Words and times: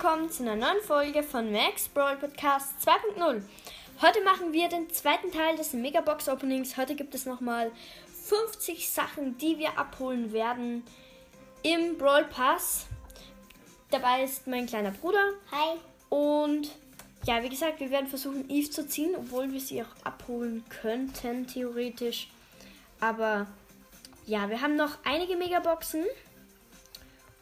willkommen 0.00 0.30
zu 0.30 0.44
einer 0.44 0.54
neuen 0.54 0.80
Folge 0.80 1.24
von 1.24 1.50
Max 1.50 1.88
Brawl 1.88 2.16
Podcast 2.18 2.72
2.0. 2.86 3.42
Heute 4.00 4.22
machen 4.22 4.52
wir 4.52 4.68
den 4.68 4.88
zweiten 4.90 5.32
Teil 5.32 5.56
des 5.56 5.72
Megabox 5.72 6.28
Openings. 6.28 6.76
Heute 6.76 6.94
gibt 6.94 7.16
es 7.16 7.26
nochmal 7.26 7.72
50 8.28 8.88
Sachen, 8.88 9.36
die 9.38 9.58
wir 9.58 9.76
abholen 9.76 10.32
werden 10.32 10.84
im 11.64 11.98
Brawl 11.98 12.26
Pass. 12.26 12.86
Dabei 13.90 14.22
ist 14.22 14.46
mein 14.46 14.66
kleiner 14.66 14.92
Bruder. 14.92 15.32
Hi. 15.50 15.80
Und 16.10 16.70
ja, 17.24 17.42
wie 17.42 17.48
gesagt, 17.48 17.80
wir 17.80 17.90
werden 17.90 18.06
versuchen, 18.06 18.48
Eve 18.48 18.70
zu 18.70 18.86
ziehen, 18.86 19.16
obwohl 19.16 19.50
wir 19.50 19.60
sie 19.60 19.82
auch 19.82 20.04
abholen 20.04 20.64
könnten, 20.80 21.48
theoretisch. 21.48 22.28
Aber 23.00 23.48
ja, 24.26 24.48
wir 24.48 24.60
haben 24.60 24.76
noch 24.76 24.98
einige 25.04 25.34
Megaboxen 25.34 26.04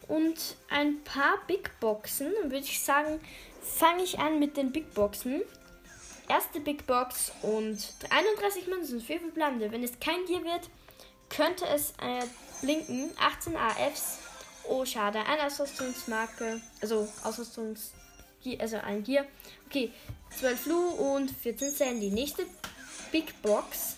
und 0.07 0.55
ein 0.69 1.03
paar 1.03 1.37
Big 1.47 1.79
Boxen. 1.79 2.31
Dann 2.41 2.51
würde 2.51 2.65
ich 2.65 2.81
sagen, 2.81 3.19
fange 3.61 4.03
ich 4.03 4.19
an 4.19 4.39
mit 4.39 4.57
den 4.57 4.71
Big 4.71 4.93
Boxen. 4.93 5.41
Erste 6.29 6.59
Big 6.59 6.85
Box 6.85 7.31
und 7.41 7.77
31 8.09 8.67
Münzen, 8.67 8.99
4 8.99 9.19
verbleibende. 9.21 9.71
Wenn 9.71 9.83
es 9.83 9.99
kein 9.99 10.25
Gier 10.25 10.43
wird, 10.43 10.69
könnte 11.29 11.65
es 11.67 11.91
äh, 12.01 12.25
blinken. 12.61 13.11
18 13.17 13.55
AFs. 13.55 14.19
Oh, 14.65 14.83
schade. 14.83 15.19
Eine 15.19 15.45
Ausrüstungsmarke. 15.45 16.61
Also 16.81 17.07
Ausrüstungs... 17.23 17.93
Also 18.59 18.77
ein 18.77 19.03
Gier. 19.03 19.25
Okay, 19.65 19.91
12 20.37 20.65
Lu 20.67 20.87
und 20.89 21.29
14 21.31 21.71
Sandy. 21.71 22.11
Nächste 22.11 22.45
Big 23.11 23.41
Box. 23.41 23.95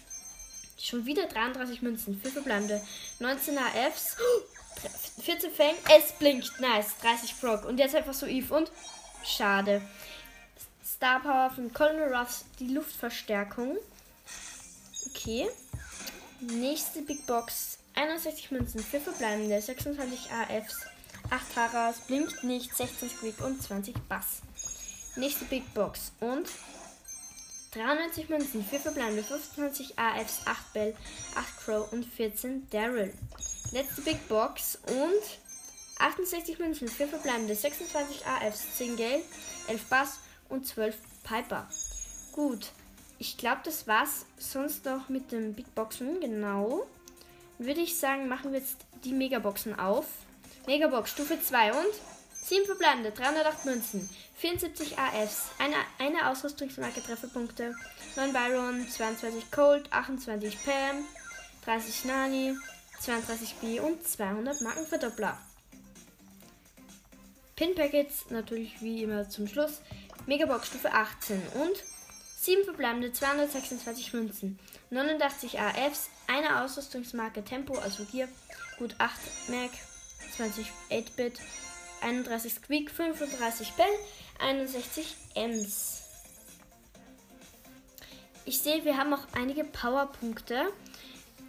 Schon 0.80 1.06
wieder 1.06 1.28
33 1.28 1.82
Münzen. 1.82 2.20
4 2.20 2.32
verbleibende. 2.32 2.82
19 3.20 3.58
AFs. 3.58 4.18
14 5.22 5.52
Fang. 5.52 5.76
Es 5.96 6.12
blinkt. 6.14 6.60
Nice. 6.60 6.96
30 7.02 7.34
Frog. 7.34 7.66
Und 7.66 7.78
jetzt 7.78 7.96
einfach 7.96 8.14
so 8.14 8.26
Eve 8.26 8.54
und 8.54 8.72
schade. 9.24 9.82
Star 10.86 11.22
Power 11.22 11.52
von 11.52 11.74
Colonel 11.74 12.14
Ruffs. 12.14 12.46
Die 12.60 12.68
Luftverstärkung. 12.68 13.78
Okay. 15.10 15.50
Nächste 16.42 17.02
Big 17.02 17.26
Box. 17.26 17.78
61 17.96 18.52
Münzen. 18.52 18.80
4 18.82 19.02
verbleibende. 19.02 19.62
26 19.62 20.32
AFs. 20.32 20.86
8 21.30 21.54
Taras. 21.54 22.00
Blinkt 22.08 22.44
nicht. 22.44 22.76
16 22.76 23.10
Squeak 23.10 23.42
und 23.42 23.62
20 23.62 23.96
Bass. 24.08 24.42
Nächste 25.16 25.46
Big 25.46 25.74
Box. 25.74 26.12
Und 26.20 26.48
93 27.72 28.30
Münzen, 28.30 28.66
4 28.66 28.80
verbleibende, 28.80 29.24
25 29.24 30.00
AFs, 30.00 30.42
8 30.46 30.74
Bell, 30.74 30.96
8 31.36 31.58
Crow 31.60 31.92
und 31.92 32.06
14 32.06 32.68
Daryl. 32.72 33.14
Letzte 33.72 34.02
Big 34.02 34.28
Box 34.28 34.80
und 34.88 35.40
68 36.00 36.58
Münzen, 36.58 36.88
4 36.88 37.08
verbleibende, 37.08 37.54
26 37.54 38.26
AFs, 38.26 38.78
10 38.78 38.98
Gale, 38.98 39.22
11 39.68 39.86
Bass 39.86 40.20
und 40.50 40.66
12 40.66 40.98
Piper. 41.24 41.68
Gut, 42.32 42.72
ich 43.20 43.38
glaube, 43.38 43.62
das 43.64 43.86
war's 43.86 44.26
sonst 44.40 44.86
noch 44.86 45.10
mit 45.10 45.32
den 45.32 45.54
Big 45.54 45.76
Boxen. 45.76 46.20
Genau. 46.20 46.88
Würde 47.60 47.82
ich 47.82 48.00
sagen, 48.00 48.28
machen 48.28 48.54
wir 48.54 48.60
jetzt 48.60 48.78
die 49.04 49.14
Megaboxen 49.14 49.78
auf. 49.78 50.06
Megabox 50.66 51.12
Stufe 51.12 51.40
2 51.40 51.74
und 51.74 51.94
7 52.44 52.66
verbleibende, 52.66 53.12
308 53.12 53.66
Münzen, 53.66 54.10
74 54.38 54.98
AFs, 54.98 55.50
eine, 55.60 55.76
eine 56.00 56.30
Ausrüstungsmarke 56.30 57.04
Trefferpunkte, 57.04 57.76
9 58.16 58.34
Byron, 58.34 58.88
22 58.88 59.52
Cold, 59.52 59.92
28 59.92 60.58
Pam, 60.64 61.06
30 61.66 62.06
Nani, 62.06 62.58
32 63.00 63.56
B 63.56 63.80
und 63.80 64.06
200 64.06 64.62
Markenverdoppler. 64.62 65.38
Pin 67.56 67.76
Packets 67.76 68.30
natürlich 68.30 68.82
wie 68.82 69.04
immer 69.04 69.30
zum 69.30 69.48
Schluss. 69.48 69.82
Megabox 70.26 70.68
Stufe 70.68 70.94
18 70.94 71.42
und 71.56 71.84
7 72.42 72.64
verbleibende 72.64 73.12
226 73.12 74.14
Münzen, 74.14 74.60
89 74.92 75.60
AFs, 75.60 76.10
eine 76.28 76.62
Ausrüstungsmarke 76.62 77.44
Tempo, 77.44 77.78
also 77.78 78.06
hier 78.10 78.30
gut 78.78 78.96
8 78.98 79.50
Mac, 79.50 79.72
20 80.38 80.72
8-Bit, 80.90 81.40
31 82.02 82.54
Squeak, 82.54 82.92
35 82.92 83.74
Bell, 83.74 83.86
61 84.40 85.18
Ems. 85.36 86.04
Ich 88.46 88.62
sehe, 88.62 88.86
wir 88.86 88.96
haben 88.98 89.14
auch 89.14 89.28
einige 89.36 89.66
Powerpunkte. 89.66 90.72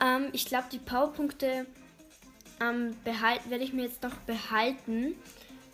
Ähm, 0.01 0.29
ich 0.33 0.47
glaube, 0.47 0.67
die 0.73 0.79
Powerpunkte 0.79 1.67
ähm, 2.61 2.97
werde 3.05 3.65
ich 3.65 3.73
mir 3.73 3.85
jetzt 3.85 4.03
noch 4.03 4.15
behalten, 4.27 5.15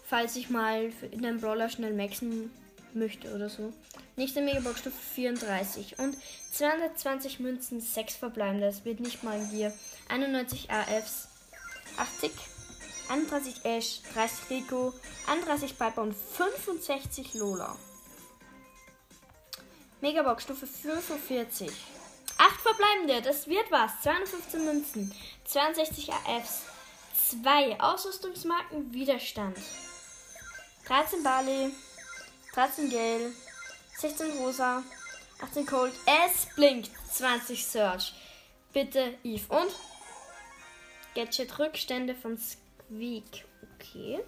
falls 0.05 0.37
ich 0.37 0.51
mal 0.51 0.93
in 1.11 1.23
den 1.23 1.41
Brawler 1.41 1.69
schnell 1.69 1.95
maxen 1.95 2.51
möchte 2.95 3.35
oder 3.35 3.49
so. 3.49 3.73
Nächste 4.17 4.41
Megabox 4.41 4.81
Stufe 4.81 4.97
34 5.15 5.99
und 5.99 6.17
220 6.53 7.41
Münzen, 7.41 7.81
6 7.81 8.17
verbleibende. 8.17 8.67
Das 8.67 8.85
wird 8.85 9.01
nicht 9.01 9.23
mal 9.23 9.39
hier. 9.51 9.73
91 10.09 10.71
AFs, 10.71 11.29
80 11.99 12.31
31 13.09 13.65
Ash, 13.65 14.01
30 14.15 14.51
Rico, 14.51 14.93
31 15.29 15.79
Piper 15.79 16.03
und 16.03 16.15
65 16.15 17.35
Lola. 17.35 17.77
Megabox 20.01 20.43
Stufe 20.43 20.67
45. 20.67 21.71
8 22.47 22.61
verbleibende, 22.61 23.23
das 23.23 23.49
wird 23.49 23.71
was. 23.71 24.03
215 24.03 24.65
Münzen, 24.65 25.15
62 25.45 26.12
AFs, 26.12 26.62
2 27.31 27.81
Ausrüstungsmarken, 27.81 28.93
Widerstand. 28.93 29.59
13 30.87 31.23
Barley, 31.25 31.73
13 32.55 32.91
Gale, 32.91 33.33
16 33.99 34.39
Rosa, 34.39 34.84
18 35.43 35.67
Cold, 35.67 35.93
es 36.07 36.47
blinkt, 36.55 36.91
20 37.12 37.67
Search. 37.67 38.15
Bitte 38.73 39.19
Eve 39.25 39.53
und 39.53 39.73
Gadget 41.15 41.59
Rückstände 41.59 42.15
von 42.15 42.39
Squeak. 42.39 43.45
Okay. 43.75 44.21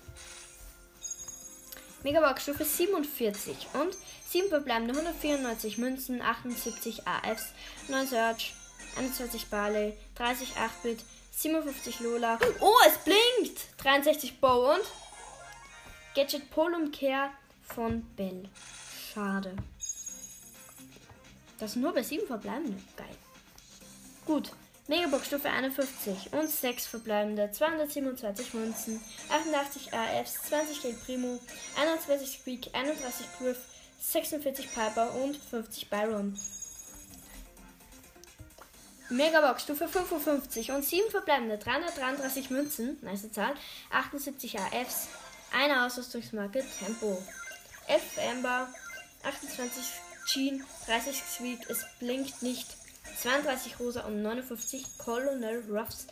Megabox 2.03 2.43
Stufe 2.43 2.65
47 2.65 3.69
und 3.75 3.97
7 4.29 4.49
verbleibende 4.49 4.95
194 4.95 5.79
Münzen, 5.79 6.23
78 6.23 7.07
AFs, 7.07 7.53
9 7.89 8.07
Search, 8.07 8.55
21 8.97 9.47
Barley, 9.49 9.97
30 10.15 10.51
8-Bit, 10.57 11.05
57 11.33 12.01
Lola. 12.01 12.39
Oh, 12.61 12.75
es 12.87 12.99
blinkt! 12.99 13.69
63 13.79 14.41
Bow 14.41 14.75
und 14.75 14.85
Gadget 16.15 16.51
Polumkehr 16.51 17.31
von 17.63 18.03
Bell. 18.17 18.49
Schade. 19.13 19.55
Das 21.59 21.77
nur 21.77 21.93
bei 21.93 22.03
7 22.03 22.27
verbleibende. 22.27 22.81
Geil. 22.97 23.17
Gut. 24.25 24.53
Megabox 24.89 25.27
Stufe 25.27 25.51
51 25.51 26.33
und 26.33 26.49
6 26.51 26.87
verbleibende, 26.87 27.51
227 27.51 28.55
Münzen, 28.55 28.99
88 29.29 29.93
AFs, 29.93 30.43
20 30.49 30.81
Geld 30.81 31.05
Primo, 31.05 31.39
21 31.79 32.39
Squeak, 32.41 32.71
31 32.73 33.27
Griff, 33.39 33.59
46 34.01 34.73
Piper 34.73 35.15
und 35.17 35.37
50 35.37 35.91
Byron. 35.91 36.39
Megabox 39.11 39.65
Stufe 39.65 39.89
55 39.89 40.71
und 40.71 40.83
7 40.83 41.11
verbleibende, 41.11 41.59
333 41.59 42.49
Münzen, 42.49 42.97
nice 43.03 43.31
Zahl, 43.31 43.53
78 43.91 44.59
AFs, 44.59 45.09
eine 45.53 45.85
Ausrüstungsmarke 45.85 46.65
Tempo, 46.79 47.23
11 47.89 48.03
Amber, 48.31 48.69
28 49.23 49.85
Jean, 50.27 50.65
30 50.87 51.23
Squeak, 51.23 51.69
es 51.69 51.85
blinkt 51.99 52.43
nicht, 52.43 52.69
32 53.21 53.81
Rosa 53.81 54.03
und 54.03 54.23
59 54.23 54.99
Colonel 54.99 55.65
Ruffs. 55.71 56.07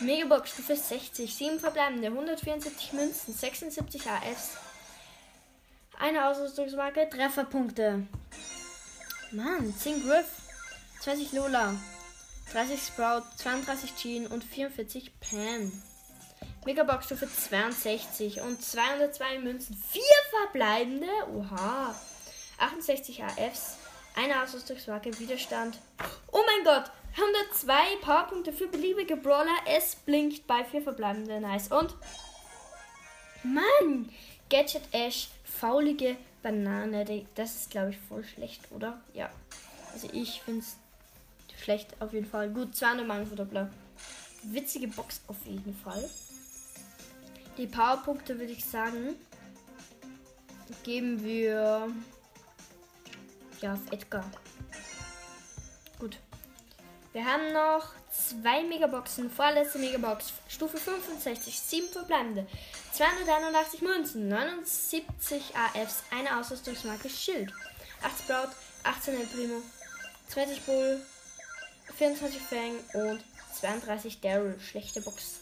Megabox 0.00 0.50
Stufe 0.50 0.76
60, 0.76 1.34
7 1.34 1.58
verbleibende, 1.58 2.08
174 2.08 2.92
Münzen, 2.92 3.34
76 3.34 4.06
AFs. 4.06 4.50
Eine 5.98 6.26
Ausrüstungsmarke, 6.26 7.08
Trefferpunkte. 7.08 8.06
Mann, 9.32 9.74
10 9.74 10.06
Griff, 10.06 10.26
20 11.00 11.32
Lola, 11.32 11.74
30 12.52 12.80
Sprout, 12.80 13.22
32 13.36 13.94
Jean 13.96 14.26
und 14.26 14.44
44 14.44 15.18
Pam. 15.20 15.72
Megabox 16.66 17.06
Stufe 17.06 17.28
62 17.28 18.40
und 18.40 18.62
202 18.62 19.38
Münzen, 19.38 19.76
4 19.76 20.02
verbleibende, 20.30 21.08
oha, 21.32 21.94
68 22.58 23.22
AFs. 23.24 23.76
Eine 24.16 24.42
Ausrüstungsmarke, 24.42 25.16
Widerstand. 25.18 25.78
Oh 26.32 26.40
mein 26.46 26.64
Gott! 26.64 26.90
102 27.18 27.96
Powerpunkte 28.00 28.50
für 28.50 28.66
beliebige 28.66 29.14
Brawler. 29.14 29.56
Es 29.66 29.94
blinkt 29.94 30.46
bei 30.46 30.64
vier 30.64 30.80
verbleibenden. 30.80 31.42
Nice. 31.42 31.68
Und. 31.68 31.94
Mann! 33.42 34.08
Gadget 34.48 34.82
Ash, 34.92 35.28
faulige 35.44 36.16
Banane. 36.42 37.26
Das 37.34 37.56
ist, 37.56 37.70
glaube 37.70 37.90
ich, 37.90 37.98
voll 37.98 38.24
schlecht, 38.24 38.62
oder? 38.70 38.98
Ja. 39.12 39.28
Also, 39.92 40.08
ich 40.12 40.40
finde 40.40 40.60
es 40.60 40.76
schlecht 41.62 41.94
auf 42.00 42.14
jeden 42.14 42.26
Fall. 42.26 42.48
Gut, 42.48 42.74
200 42.74 43.06
Mann 43.06 43.70
Witzige 44.44 44.88
Box 44.88 45.20
auf 45.28 45.36
jeden 45.44 45.76
Fall. 45.76 46.08
Die 47.58 47.66
Powerpunkte 47.66 48.38
würde 48.38 48.52
ich 48.52 48.64
sagen. 48.64 49.14
geben 50.84 51.22
wir 51.22 51.92
ja 53.60 53.74
auf 53.74 53.92
Edgar. 53.92 54.24
Gut. 55.98 56.18
Wir 57.12 57.24
haben 57.24 57.52
noch 57.52 57.94
zwei 58.10 58.62
Megaboxen. 58.62 59.30
Vorletzte 59.30 59.78
Megabox. 59.78 60.32
Stufe 60.48 60.76
65. 60.76 61.58
Sieben 61.58 61.88
verbleibende. 61.88 62.46
281 62.92 63.80
Münzen. 63.80 64.28
79 64.28 65.54
AFs. 65.56 66.02
Eine 66.10 66.38
Ausrüstungsmarke 66.38 67.08
Schild. 67.08 67.52
8 68.02 68.18
Sprout. 68.22 68.50
18 68.84 69.14
El 69.14 69.26
Primo. 69.26 69.62
20 70.28 70.60
Bull. 70.66 71.00
24 71.96 72.42
Fang 72.42 72.74
und 72.92 73.24
32 73.58 74.20
Daryl. 74.20 74.60
Schlechte 74.60 75.00
Box. 75.00 75.40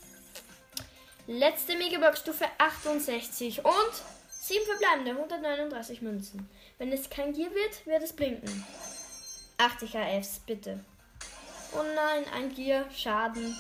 Letzte 1.27 1.77
Megabox 1.77 2.21
Stufe 2.21 2.45
68 2.59 3.65
und 3.65 3.93
7 4.29 4.65
verbleibende 4.67 5.13
139 5.13 6.03
Münzen. 6.03 6.49
Wenn 6.79 6.93
es 6.93 7.09
kein 7.09 7.33
Gier 7.33 7.51
wird, 7.51 7.87
wird 7.87 8.03
es 8.03 8.13
blinken. 8.13 8.65
80 9.59 9.97
AFs, 9.97 10.41
bitte. 10.41 10.85
Oh 11.73 11.83
nein, 11.95 12.25
ein 12.35 12.55
Gier, 12.55 12.87
Schaden. 12.95 13.57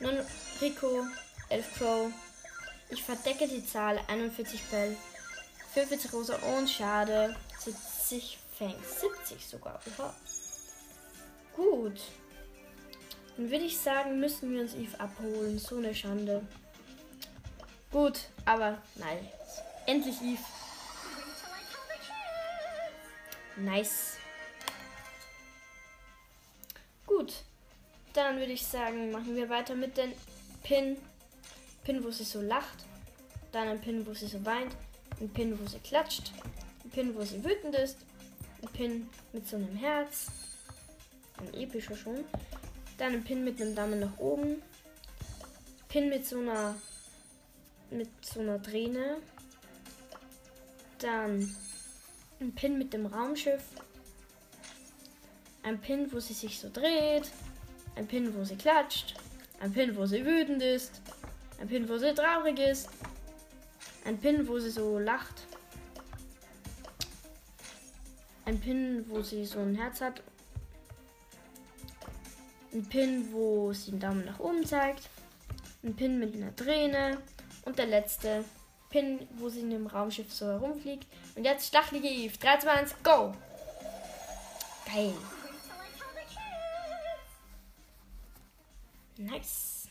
9 0.00 0.18
Rico, 0.60 1.04
11 1.48 1.74
Crow. 1.78 2.12
Ich 2.90 3.02
verdecke 3.02 3.46
die 3.46 3.64
Zahl, 3.64 4.00
41 4.08 4.62
Bell. 4.64 4.96
45 5.74 6.12
Rosa 6.12 6.36
und 6.56 6.68
Schade. 6.68 7.36
70 7.58 8.38
Fang, 8.58 8.74
70 8.82 9.46
sogar. 9.46 9.80
Oha. 9.98 10.14
Gut. 11.54 12.00
Dann 13.36 13.50
würde 13.50 13.64
ich 13.64 13.78
sagen, 13.78 14.20
müssen 14.20 14.52
wir 14.52 14.60
uns 14.60 14.74
Eve 14.74 15.00
abholen. 15.00 15.58
So 15.58 15.76
eine 15.76 15.94
Schande. 15.94 16.46
Gut, 17.90 18.20
aber 18.44 18.78
nein. 18.96 19.26
Endlich 19.86 20.20
Eve. 20.20 20.59
Nice. 23.60 24.16
Gut. 27.06 27.42
Dann 28.14 28.38
würde 28.38 28.52
ich 28.52 28.66
sagen, 28.66 29.10
machen 29.12 29.36
wir 29.36 29.48
weiter 29.48 29.74
mit 29.74 29.96
den 29.96 30.12
Pin. 30.62 30.96
Pin, 31.84 32.02
wo 32.02 32.10
sie 32.10 32.24
so 32.24 32.40
lacht. 32.40 32.84
Dann 33.52 33.68
ein 33.68 33.80
Pin, 33.80 34.06
wo 34.06 34.14
sie 34.14 34.26
so 34.26 34.44
weint. 34.44 34.74
Ein 35.20 35.28
Pin, 35.28 35.58
wo 35.60 35.66
sie 35.68 35.78
klatscht. 35.78 36.32
Ein 36.84 36.90
Pin, 36.90 37.14
wo 37.14 37.22
sie 37.22 37.44
wütend 37.44 37.74
ist. 37.74 37.98
Ein 38.62 38.68
Pin 38.68 39.10
mit 39.32 39.46
so 39.46 39.56
einem 39.56 39.76
Herz. 39.76 40.26
Ein 41.38 41.54
epischer 41.54 41.96
schon. 41.96 42.24
Dann 42.98 43.14
ein 43.14 43.24
Pin 43.24 43.44
mit 43.44 43.60
einem 43.60 43.74
Daumen 43.74 44.00
nach 44.00 44.18
oben. 44.18 44.62
Pin 45.88 46.08
mit 46.08 46.26
so 46.26 46.38
einer 46.38 46.74
mit 47.90 48.08
so 48.24 48.40
einer 48.40 48.62
Träne. 48.62 49.18
Dann 50.98 51.54
ein 52.40 52.54
Pin 52.54 52.78
mit 52.78 52.92
dem 52.92 53.06
Raumschiff. 53.06 53.62
Ein 55.62 55.78
Pin, 55.80 56.10
wo 56.12 56.20
sie 56.20 56.32
sich 56.32 56.58
so 56.58 56.70
dreht. 56.70 57.30
Ein 57.96 58.06
Pin, 58.06 58.34
wo 58.34 58.44
sie 58.44 58.56
klatscht. 58.56 59.14
Ein 59.60 59.72
Pin, 59.72 59.96
wo 59.96 60.06
sie 60.06 60.24
wütend 60.24 60.62
ist. 60.62 61.02
Ein 61.60 61.68
Pin, 61.68 61.88
wo 61.88 61.98
sie 61.98 62.14
traurig 62.14 62.58
ist. 62.58 62.88
Ein 64.04 64.18
Pin, 64.18 64.48
wo 64.48 64.58
sie 64.58 64.70
so 64.70 64.98
lacht. 64.98 65.46
Ein 68.46 68.58
Pin, 68.58 69.04
wo 69.08 69.22
sie 69.22 69.44
so 69.44 69.60
ein 69.60 69.74
Herz 69.74 70.00
hat 70.00 70.22
ein 72.72 72.84
Pin, 72.84 73.32
wo 73.32 73.72
sie 73.72 73.90
den 73.90 74.00
Daumen 74.00 74.24
nach 74.24 74.38
oben 74.38 74.64
zeigt, 74.64 75.08
ein 75.82 75.94
Pin 75.94 76.18
mit 76.18 76.34
einer 76.34 76.54
Träne 76.54 77.18
und 77.64 77.78
der 77.78 77.86
letzte 77.86 78.44
Pin, 78.90 79.26
wo 79.38 79.48
sie 79.48 79.60
in 79.60 79.70
dem 79.70 79.86
Raumschiff 79.86 80.32
so 80.32 80.46
herumfliegt. 80.46 81.06
Und 81.36 81.44
jetzt 81.44 81.68
stachlige 81.68 82.08
Eve. 82.08 82.36
3, 82.36 82.58
2, 82.58 82.70
1, 82.70 82.94
go! 83.02 83.32
Geil. 84.92 85.14
Nice. 89.16 89.88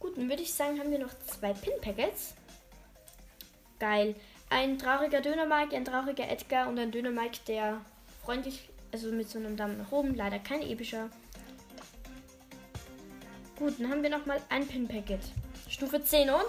Gut, 0.00 0.16
dann 0.16 0.28
würde 0.28 0.42
ich 0.42 0.52
sagen, 0.52 0.80
haben 0.80 0.90
wir 0.90 0.98
noch 0.98 1.16
zwei 1.26 1.52
Pin-Packets. 1.52 2.34
Geil. 3.78 4.16
Ein 4.50 4.78
trauriger 4.78 5.20
Döner-Mike, 5.20 5.76
ein 5.76 5.84
trauriger 5.84 6.28
Edgar 6.28 6.68
und 6.68 6.78
ein 6.78 6.90
Döner-Mike, 6.90 7.38
der 7.46 7.80
freundlich 8.24 8.68
also 8.92 9.10
mit 9.10 9.28
so 9.28 9.38
einem 9.38 9.56
Daumen 9.56 9.78
nach 9.78 9.92
oben. 9.92 10.14
Leider 10.14 10.38
kein 10.38 10.62
epischer. 10.62 11.08
Gut, 13.56 13.74
dann 13.78 13.90
haben 13.90 14.02
wir 14.02 14.10
noch 14.10 14.26
mal 14.26 14.40
ein 14.48 14.66
Pin-Packet. 14.66 15.20
Stufe 15.68 16.02
10 16.02 16.30
und? 16.30 16.46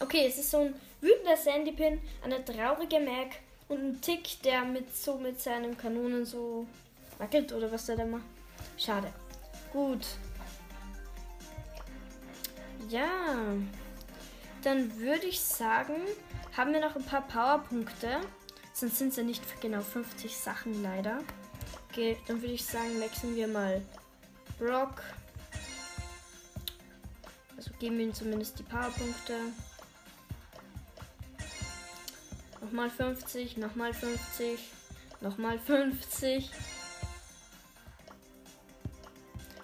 Okay, 0.00 0.26
es 0.26 0.38
ist 0.38 0.50
so 0.50 0.58
ein 0.58 0.74
wütender 1.00 1.36
Sandy-Pin, 1.36 2.00
eine 2.22 2.44
traurige 2.44 3.00
Mac 3.00 3.36
und 3.68 3.78
ein 3.78 4.00
Tick, 4.00 4.42
der 4.42 4.64
mit 4.64 4.94
so 4.94 5.16
mit 5.16 5.40
seinen 5.40 5.76
Kanonen 5.76 6.24
so 6.24 6.66
wackelt 7.18 7.52
oder 7.52 7.70
was 7.70 7.86
der 7.86 7.96
da 7.96 8.04
macht. 8.04 8.24
Schade. 8.76 9.12
Gut. 9.72 10.06
Ja. 12.88 13.54
Dann 14.62 14.98
würde 14.98 15.26
ich 15.26 15.40
sagen, 15.40 15.94
haben 16.56 16.72
wir 16.72 16.80
noch 16.80 16.96
ein 16.96 17.04
paar 17.04 17.26
Powerpunkte. 17.26 18.20
Sonst 18.72 18.98
sind 18.98 19.08
es 19.08 19.16
ja 19.16 19.22
nicht 19.22 19.60
genau 19.60 19.80
50 19.80 20.36
Sachen 20.36 20.82
leider. 20.82 21.18
Okay, 21.90 22.16
dann 22.26 22.40
würde 22.40 22.54
ich 22.54 22.64
sagen, 22.64 23.00
wechseln 23.00 23.34
wir 23.34 23.48
mal 23.48 23.82
Brock. 24.58 25.02
Also 27.58 27.72
geben 27.80 27.98
wir 27.98 28.04
ihm 28.04 28.14
zumindest 28.14 28.56
die 28.60 28.62
Powerpunkte. 28.62 29.34
Nochmal 32.60 32.88
50, 32.88 33.56
nochmal 33.56 33.92
50, 33.92 34.60
nochmal 35.20 35.58
50. 35.58 36.52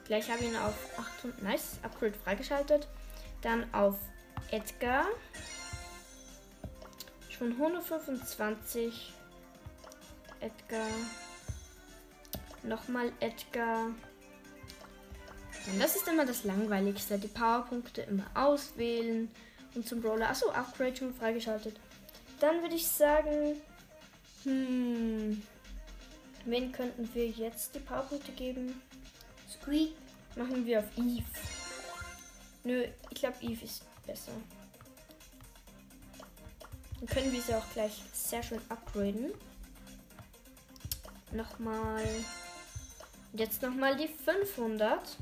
Gleich 0.07 0.29
habe 0.29 0.43
ich 0.43 0.49
ihn 0.49 0.57
auf 0.57 0.75
800. 0.99 1.43
Nice, 1.43 1.79
Upgrade 1.85 2.15
freigeschaltet. 2.15 2.89
Dann 3.43 3.73
auf 3.73 3.97
Edgar. 4.51 5.07
Schon 7.29 7.53
125. 7.53 9.13
Edgar. 10.41 10.89
Nochmal 12.65 13.13
Edgar. 13.21 13.91
Und 15.67 15.81
das 15.81 15.97
ist 15.97 16.07
immer 16.09 16.27
das 16.27 16.45
Langweiligste. 16.45 17.19
Die 17.19 17.29
Powerpunkte 17.29 18.03
immer 18.03 18.27
auswählen. 18.35 19.31
Und 19.75 19.89
zum 19.89 20.01
Brawler. 20.01 20.31
Achso, 20.31 20.51
Upgrade 20.51 20.97
schon 20.97 21.15
freigeschaltet. 21.15 21.77
Dann 22.41 22.63
würde 22.63 22.75
ich 22.75 22.87
sagen. 22.87 23.57
Hm. 24.45 25.43
Wen 26.45 26.73
könnten 26.73 27.09
wir 27.15 27.29
jetzt 27.29 27.75
die 27.75 27.81
Powerpunkte 27.81 28.33
geben? 28.33 28.81
Squeak. 29.51 29.95
Machen 30.37 30.67
wir 30.67 30.81
auf 30.81 30.99
Eve. 30.99 31.25
Nö, 32.65 32.85
ich 33.11 33.21
glaube 33.21 33.37
Eve 33.41 33.65
ist 33.65 33.85
besser. 34.07 34.33
Dann 36.99 37.09
können 37.09 37.33
wir 37.33 37.41
sie 37.41 37.55
auch 37.55 37.73
gleich 37.73 38.03
sehr 38.13 38.43
schön 38.43 38.61
upgraden. 38.69 39.33
Nochmal. 41.33 42.05
Jetzt 43.33 43.63
nochmal 43.63 43.97
die 43.97 44.09
500. 44.09 45.17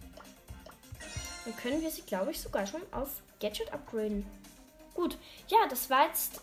Dann 1.45 1.57
können 1.57 1.81
wir 1.81 1.91
sie, 1.91 2.03
glaube 2.03 2.31
ich, 2.31 2.41
sogar 2.41 2.67
schon 2.67 2.83
auf 2.93 3.23
Gadget 3.41 3.73
upgraden. 3.73 4.25
Gut. 4.95 5.19
Ja, 5.49 5.59
das 5.69 5.91
war 5.91 6.07
jetzt. 6.07 6.41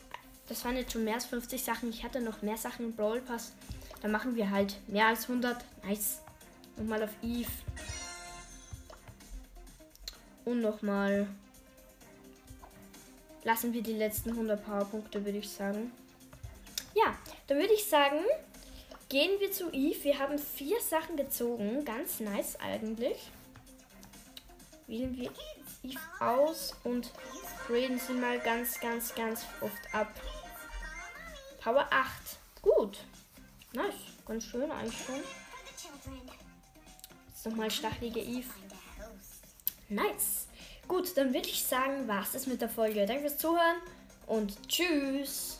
Das 0.48 0.65
waren 0.65 0.75
jetzt 0.75 0.94
schon 0.94 1.03
mehr 1.03 1.13
als 1.13 1.25
50 1.25 1.63
Sachen. 1.63 1.89
Ich 1.89 2.03
hatte 2.03 2.20
noch 2.22 2.41
mehr 2.41 2.58
Sachen 2.58 2.86
im 2.86 2.96
Brawl 2.96 3.22
Pass. 3.22 3.53
Dann 4.01 4.12
machen 4.12 4.36
wir 4.36 4.50
halt 4.50 4.75
mehr 4.88 5.08
als 5.08 5.29
100. 5.29 5.63
Nice. 5.84 6.22
Nochmal 6.75 7.03
auf 7.03 7.12
Eve. 7.22 7.51
Und 10.46 10.62
nochmal 10.62 11.27
lassen 13.44 13.74
wir 13.74 13.84
die 13.84 13.94
letzten 13.94 14.32
100 14.32 14.65
Powerpunkte, 14.65 15.24
würde 15.24 15.38
ich 15.38 15.50
sagen. 15.50 15.91
Ja, 16.96 17.15
dann 17.48 17.60
würde 17.60 17.74
ich 17.74 17.86
sagen, 17.86 18.20
gehen 19.10 19.39
wir 19.39 19.51
zu 19.51 19.70
Eve. 19.72 20.03
Wir 20.03 20.20
haben 20.20 20.39
vier 20.39 20.79
Sachen 20.82 21.15
gezogen. 21.15 21.86
Ganz 21.86 22.20
nice 22.20 22.58
eigentlich. 22.60 23.29
Wählen 24.89 25.15
wir 25.15 25.31
Eve 25.84 26.00
aus 26.19 26.75
und 26.84 27.12
reden 27.69 28.00
sie 28.00 28.13
mal 28.13 28.39
ganz, 28.39 28.79
ganz, 28.79 29.13
ganz 29.13 29.46
oft 29.62 29.93
ab. 29.93 30.08
Power 31.62 31.88
8. 31.91 32.10
Gut. 32.63 32.98
Nice. 33.72 33.93
Ganz 34.25 34.46
schön 34.46 34.72
eigentlich 34.72 35.05
schon. 35.05 35.22
Jetzt 37.27 37.46
nochmal 37.46 37.69
stachelige 37.69 38.19
Eve. 38.19 38.50
Nice. 39.89 40.48
Gut, 40.88 41.15
dann 41.15 41.36
würde 41.36 41.50
ich 41.50 41.63
sagen, 41.63 42.08
war 42.08 42.24
es 42.24 42.31
das 42.31 42.48
mit 42.48 42.60
der 42.60 42.69
Folge. 42.69 43.05
Danke 43.05 43.22
fürs 43.22 43.38
Zuhören 43.38 43.77
und 44.25 44.67
tschüss. 44.67 45.59